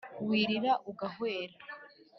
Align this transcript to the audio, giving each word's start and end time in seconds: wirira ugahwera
wirira 0.27 0.71
ugahwera 0.89 1.55